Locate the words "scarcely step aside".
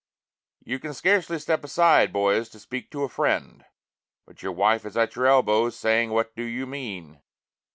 0.95-2.11